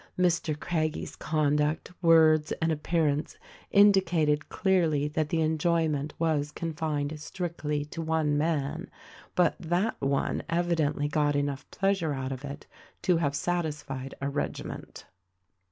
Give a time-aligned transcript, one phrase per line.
[0.17, 0.59] Mr.
[0.59, 3.37] Craggie's conduct, words and appearance
[3.69, 8.89] indicated clearly that the enjoyment was confined strictly to one man;
[9.35, 12.65] but that one evidently got enough pleas ure out of it
[13.03, 15.05] to have satisfied a regiment.